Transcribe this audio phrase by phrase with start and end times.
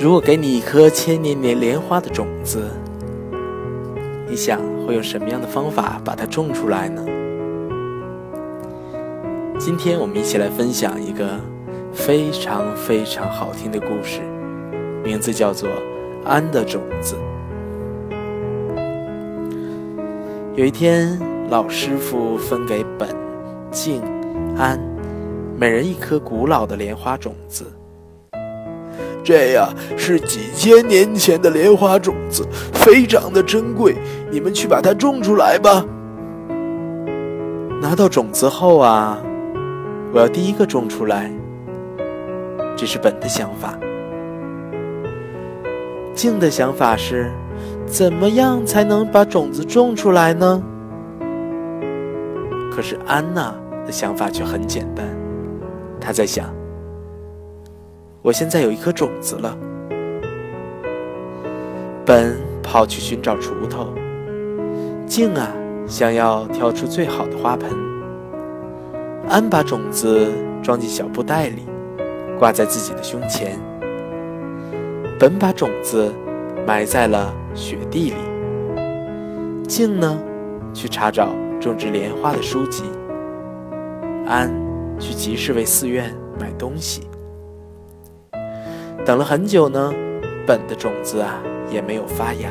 [0.00, 2.70] 如果给你一颗千年年莲花的种子，
[4.26, 7.04] 你想会用什么样的方法把它种出来呢？
[9.58, 11.38] 今天我们一起来分享一个
[11.92, 14.22] 非常非常好听的故事，
[15.04, 15.68] 名字叫做
[16.24, 17.16] 《安的种子》。
[20.54, 21.20] 有一天，
[21.50, 23.14] 老师傅分给本、
[23.70, 24.00] 静、
[24.56, 24.80] 安
[25.58, 27.66] 每人一颗古老的莲花种子。
[29.22, 33.96] 这呀是几千年前的莲花种子，非常的珍贵。
[34.30, 35.84] 你们去把它种出来吧。
[37.80, 39.18] 拿到种子后啊，
[40.12, 41.30] 我要第一个种出来。
[42.76, 43.78] 这是本的想法。
[46.14, 47.30] 静的想法是，
[47.86, 50.62] 怎么样才能把种子种出来呢？
[52.72, 53.54] 可是安娜
[53.86, 55.06] 的想法却很简单，
[56.00, 56.59] 她在想。
[58.22, 59.56] 我现在有一颗种子了。
[62.04, 63.94] 本跑去寻找锄头，
[65.06, 65.50] 静啊
[65.86, 67.70] 想要挑出最好的花盆。
[69.28, 71.62] 安把种子装进小布袋里，
[72.38, 73.58] 挂在自己的胸前。
[75.18, 76.12] 本把种子
[76.66, 78.16] 埋在了雪地里。
[79.66, 80.18] 静呢，
[80.74, 81.28] 去查找
[81.60, 82.84] 种植莲花的书籍。
[84.26, 84.50] 安
[84.98, 87.09] 去集市为寺院买东西。
[89.04, 89.92] 等了很久呢，
[90.46, 92.48] 本的种子啊也没有发芽。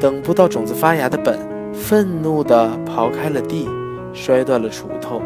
[0.00, 1.38] 等不到种子发芽的本，
[1.72, 3.68] 愤怒地刨开了地，
[4.12, 5.20] 摔断了锄头，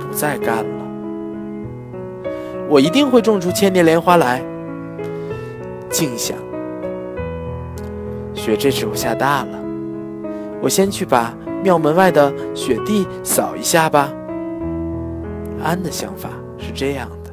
[0.00, 0.86] 不再干了。
[2.68, 4.42] 我一定会种出千年莲花来。
[5.88, 6.36] 静想，
[8.34, 9.58] 雪这时候下大了，
[10.60, 14.12] 我先去把庙门外的雪地扫一下吧。
[15.62, 17.25] 安的想法是这样的。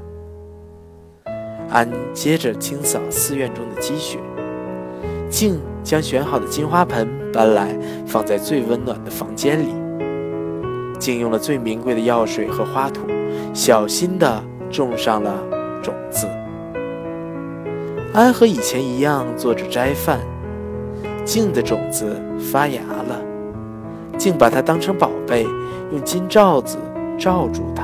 [1.74, 4.20] 安接着清扫寺院中的积雪，
[5.28, 9.74] 静将选好的金花盆搬来，放在最温暖的房间里。
[11.00, 13.02] 静用了最名贵的药水和花土，
[13.56, 15.44] 小心地种上了
[15.82, 16.28] 种子。
[18.14, 20.20] 安和以前一样做着斋饭，
[21.26, 23.20] 静的种子发芽了，
[24.16, 25.44] 静把它当成宝贝，
[25.92, 26.78] 用金罩子
[27.18, 27.84] 罩住它。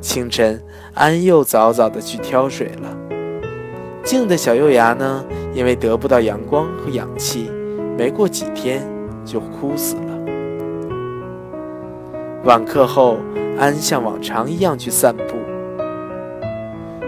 [0.00, 0.60] 清晨，
[0.94, 2.96] 安又早早的去挑水了。
[4.02, 5.24] 静的小幼芽呢，
[5.54, 7.50] 因为得不到阳光和氧气，
[7.98, 8.82] 没过几天
[9.24, 10.02] 就枯死了。
[12.44, 13.18] 晚课后，
[13.58, 15.34] 安像往常一样去散步。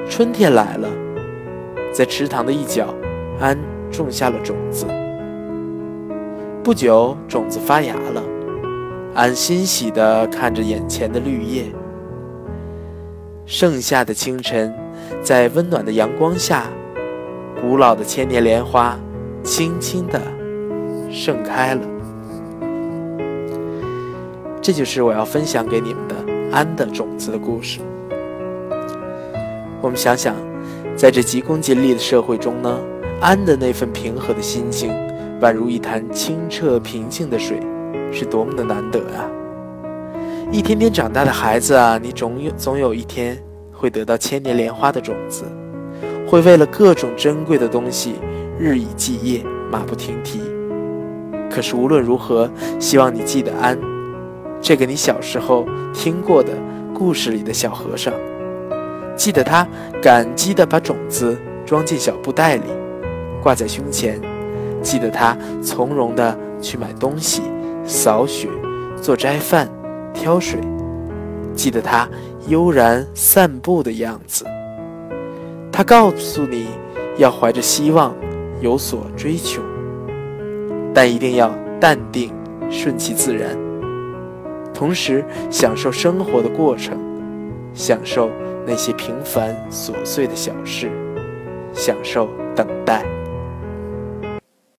[0.09, 0.89] 春天来了，
[1.93, 2.95] 在池塘的一角，
[3.41, 3.59] 安
[3.91, 4.87] 种下了种子。
[6.63, 8.23] 不久，种子发芽了，
[9.15, 11.65] 安欣喜地看着眼前的绿叶。
[13.45, 14.73] 盛夏的清晨，
[15.23, 16.71] 在温暖的阳光下，
[17.61, 18.99] 古老的千年莲花
[19.43, 20.21] 轻轻地
[21.11, 21.83] 盛开了。
[24.61, 26.15] 这就是我要分享给你们的
[26.53, 27.81] 安的种子的故事。
[29.81, 30.37] 我们想想，
[30.97, 32.79] 在这急功近利的社会中呢，
[33.21, 34.93] 安的那份平和的心情，
[35.41, 37.59] 宛如一潭清澈平静的水，
[38.13, 39.27] 是多么的难得啊！
[40.53, 43.43] 一天天长大的孩子啊，你总有总有一天
[43.73, 45.45] 会得到千年莲花的种子，
[46.29, 48.17] 会为了各种珍贵的东西
[48.59, 50.43] 日以继夜、马不停蹄。
[51.51, 53.79] 可是无论如何，希望你记得安，
[54.61, 56.51] 这个你小时候听过的
[56.93, 58.13] 故事里的小和尚，
[59.17, 59.67] 记得他
[60.03, 62.65] 感激地把种子装进小布袋里，
[63.43, 64.21] 挂在胸前，
[64.83, 67.41] 记得他从容地去买东西、
[67.87, 68.51] 扫雪、
[69.01, 69.67] 做斋饭。
[70.13, 70.61] 挑水，
[71.55, 72.09] 记得他
[72.49, 74.45] 悠然散步的样子。
[75.71, 76.67] 他告诉你
[77.17, 78.15] 要怀着希望，
[78.61, 79.63] 有所追求，
[80.93, 82.33] 但一定要淡定、
[82.71, 83.57] 顺其自然，
[84.75, 86.99] 同时享受生活的过程，
[87.75, 88.31] 享受
[88.67, 90.91] 那些平凡琐碎的小事，
[91.73, 93.03] 享受等待。